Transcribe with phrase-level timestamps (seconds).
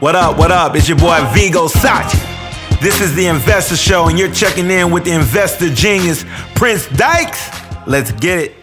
[0.00, 0.74] What up, what up?
[0.74, 2.18] It's your boy Vigo Sachi.
[2.80, 6.24] This is the Investor Show, and you're checking in with the investor genius,
[6.54, 7.50] Prince Dykes.
[7.86, 8.59] Let's get it.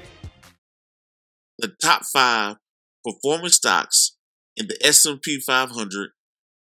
[1.59, 2.57] The top five
[3.05, 4.15] performance stocks
[4.55, 6.09] in the S&P 500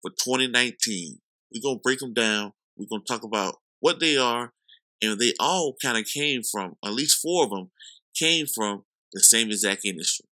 [0.03, 1.19] for 2019.
[1.53, 2.53] We're going to break them down.
[2.77, 4.53] We're going to talk about what they are,
[5.03, 7.71] and they all kind of came from, at least four of them,
[8.15, 10.27] came from the same exact industry.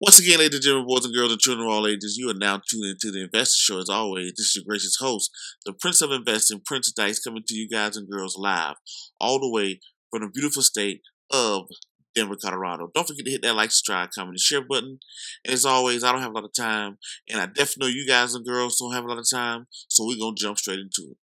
[0.00, 2.34] Once again, ladies and gentlemen, boys and girls, and children of all ages, you are
[2.34, 3.78] now tuned into the Investor Show.
[3.78, 5.30] As always, this is your gracious host,
[5.64, 8.74] the Prince of Investing, Prince Dykes, coming to you guys and girls live,
[9.20, 9.78] all the way
[10.10, 11.68] from the beautiful state of
[12.12, 12.90] Denver, Colorado.
[12.92, 14.98] Don't forget to hit that like, subscribe, comment, and share button.
[15.44, 16.98] And as always, I don't have a lot of time,
[17.28, 20.04] and I definitely know you guys and girls don't have a lot of time, so
[20.04, 21.16] we're gonna jump straight into it.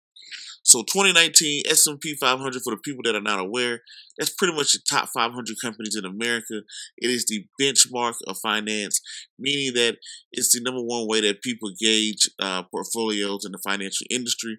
[0.64, 3.82] So 2019 S&P 500 for the people that are not aware,
[4.18, 6.62] that's pretty much the top 500 companies in America.
[6.98, 9.02] It is the benchmark of finance,
[9.40, 9.98] meaning that
[10.32, 14.58] it's the number one way that people gauge uh, portfolios in the financial industry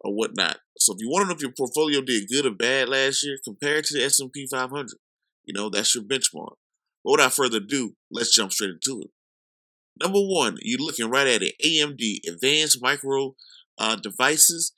[0.00, 0.58] or whatnot.
[0.78, 3.36] So if you want to know if your portfolio did good or bad last year,
[3.44, 4.88] compare it to the S&P 500.
[5.44, 6.54] You know, that's your benchmark.
[7.04, 9.10] But without further ado, let's jump straight into it.
[10.00, 11.54] Number one, you're looking right at it.
[11.64, 13.34] AMD, Advanced Micro
[13.78, 14.72] uh, Devices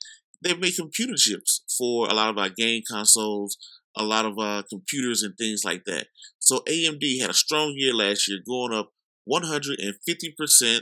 [0.45, 3.57] they make computer chips for a lot of our game consoles,
[3.97, 6.07] a lot of uh, computers and things like that.
[6.37, 8.91] So AMD had a strong year last year, going up
[9.27, 10.81] 150%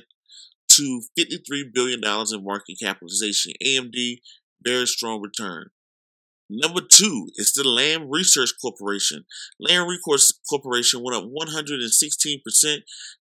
[0.73, 3.53] to $53 billion in market capitalization.
[3.65, 4.17] AMD,
[4.65, 5.69] very strong return.
[6.49, 9.23] Number two is the Lam Research Corporation.
[9.59, 12.77] Lam Research Corporation went up 116%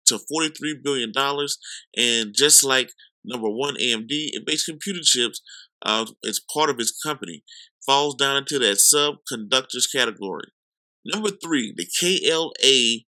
[0.05, 1.13] to $43 billion.
[1.95, 2.91] And just like
[3.23, 5.41] number one, AMD, it makes computer chips
[5.83, 7.43] uh, as part of his company
[7.85, 10.49] falls down into that subconductors category.
[11.05, 13.05] Number three, the KLA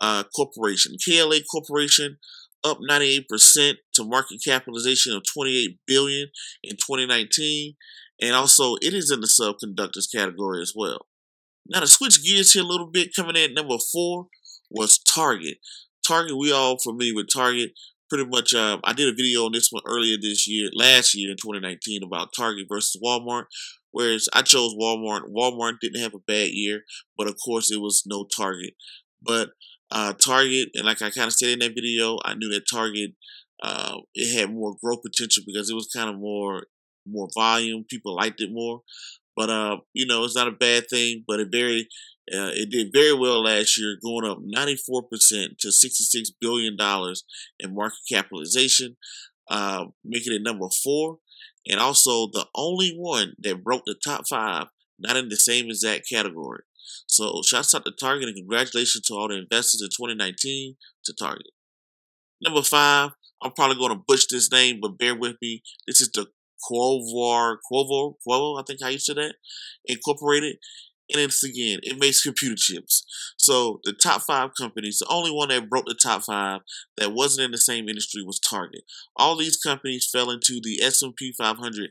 [0.00, 0.96] uh, Corporation.
[1.04, 2.18] KLA Corporation
[2.64, 6.28] up 98% to market capitalization of 28 billion
[6.62, 7.74] in 2019,
[8.20, 11.06] and also it is in the subconductors category as well.
[11.66, 14.26] Now to switch gears here a little bit, coming in at number four
[14.70, 15.58] was Target.
[16.06, 17.72] Target, we all familiar with Target
[18.08, 21.30] pretty much uh, I did a video on this one earlier this year, last year
[21.30, 23.44] in 2019 about Target versus Walmart.
[23.90, 25.30] Whereas I chose Walmart.
[25.34, 26.82] Walmart didn't have a bad year,
[27.16, 28.74] but of course it was no Target.
[29.22, 29.50] But
[29.90, 33.12] uh, Target, and like I kind of said in that video, I knew that Target
[33.62, 36.66] uh, it had more growth potential because it was kind of more
[37.06, 37.84] more volume.
[37.88, 38.82] People liked it more.
[39.36, 41.24] But uh, you know, it's not a bad thing.
[41.26, 41.88] But it very
[42.32, 46.76] uh, it did very well last year, going up 94% to $66 billion
[47.58, 48.96] in market capitalization,
[49.50, 51.18] uh, making it number four,
[51.66, 54.66] and also the only one that broke the top five,
[54.98, 56.62] not in the same exact category.
[57.06, 61.52] So, shouts out to Target and congratulations to all the investors in 2019 to Target.
[62.42, 63.10] Number five,
[63.42, 65.62] I'm probably going to butch this name, but bear with me.
[65.86, 66.26] This is the
[66.68, 69.34] Quovar, Quovo, Quovo, I think how you say that,
[69.84, 70.56] Incorporated.
[71.10, 73.04] And it's again, it makes computer chips.
[73.38, 76.60] So the top five companies, the only one that broke the top five
[76.96, 78.82] that wasn't in the same industry was Target.
[79.16, 81.90] All these companies fell into the S&P 500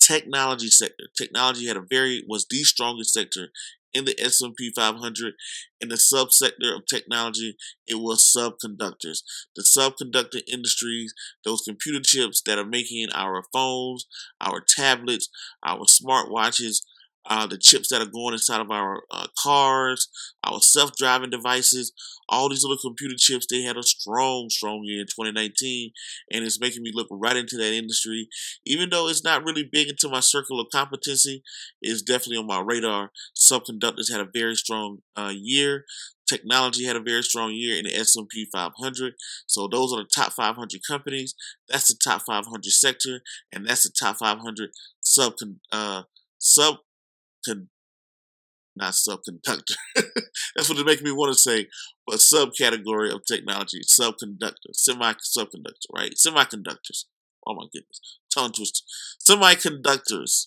[0.00, 1.04] technology sector.
[1.16, 3.48] Technology had a very was the strongest sector
[3.94, 5.34] in the S&P 500
[5.80, 7.56] in the subsector of technology
[7.86, 9.22] it was subconductors
[9.56, 11.14] the subconductor industries
[11.44, 14.06] those computer chips that are making our phones
[14.40, 15.28] our tablets
[15.64, 16.82] our smartwatches
[17.28, 20.08] uh, the chips that are going inside of our uh, cars,
[20.44, 21.92] our self-driving devices,
[22.28, 23.46] all these little computer chips.
[23.48, 25.90] They had a strong, strong year in 2019,
[26.32, 28.28] and it's making me look right into that industry.
[28.64, 31.42] Even though it's not really big into my circle of competency,
[31.82, 33.10] it's definitely on my radar.
[33.36, 35.84] Subconductors had a very strong uh, year.
[36.28, 39.14] Technology had a very strong year in the S&P 500.
[39.46, 41.34] So those are the top 500 companies.
[41.68, 43.20] That's the top 500 sector,
[43.52, 44.70] and that's the top 500
[45.00, 45.34] sub
[45.72, 46.02] uh,
[46.38, 46.76] sub
[48.78, 49.74] not subconductor.
[50.56, 51.66] That's what it makes me want to say,
[52.06, 56.12] but subcategory of technology, subconductor, semi subconductor, right?
[56.14, 57.04] Semiconductors.
[57.46, 58.84] Oh my goodness, tongue twister.
[59.28, 60.46] Semiconductors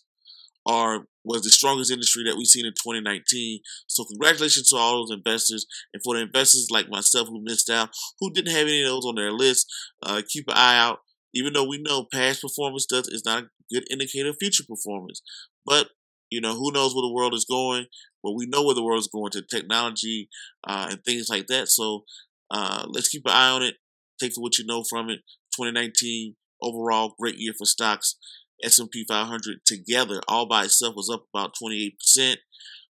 [0.66, 3.60] are was the strongest industry that we've seen in 2019.
[3.88, 7.90] So congratulations to all those investors, and for the investors like myself who missed out,
[8.20, 9.68] who didn't have any of those on their list,
[10.04, 11.00] uh, keep an eye out.
[11.34, 15.22] Even though we know past performance does is not a good indicator of future performance,
[15.66, 15.90] but
[16.32, 17.86] you know who knows where the world is going.
[18.24, 20.30] But we know where the world is going to technology
[20.68, 21.68] uh, and things like that.
[21.68, 22.06] So
[22.52, 23.76] uh, let's keep an eye on it.
[24.20, 25.22] Take what you know from it.
[25.56, 28.16] 2019 overall great year for stocks.
[28.64, 32.36] S&P 500 together, all by itself, was up about 28%.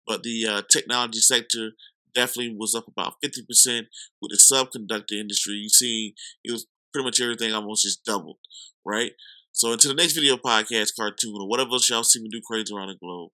[0.07, 1.71] But the uh, technology sector
[2.15, 3.87] definitely was up about 50%.
[4.21, 6.15] With the subconductor industry, you see
[6.45, 8.39] it was pretty much everything almost just doubled,
[8.85, 9.13] right?
[9.55, 12.75] So until the next video podcast, cartoon, or whatever else y'all see me do crazy
[12.75, 13.31] around the globe,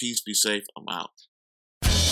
[0.00, 1.10] peace, be safe, I'm out.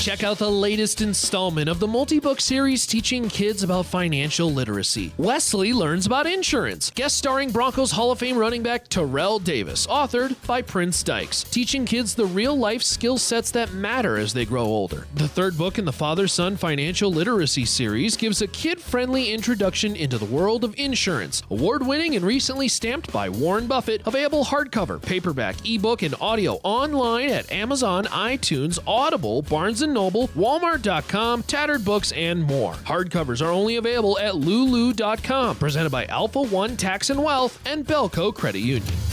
[0.02, 5.12] Check out the latest installment of the multi-book series teaching kids about financial literacy.
[5.16, 10.34] Wesley learns about insurance, guest starring Broncos Hall of Fame running back Terrell Davis, authored
[10.44, 15.06] by Prince Dykes, teaching kids the real-life skill sets that matter as they grow older.
[15.14, 20.25] The third book in the father-son financial literacy series gives a kid-friendly introduction into the
[20.25, 21.44] world of insurance.
[21.48, 27.52] Award-winning and recently stamped by Warren Buffett, available hardcover, paperback, ebook, and audio online at
[27.52, 32.74] Amazon, iTunes, Audible, Barnes & Noble, Walmart.com, Tattered Books, and more.
[32.74, 38.34] Hardcovers are only available at Lulu.com, presented by Alpha One Tax and Wealth and Bellco
[38.34, 39.11] Credit Union.